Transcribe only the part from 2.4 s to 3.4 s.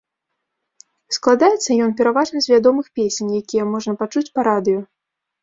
з вядомых песень,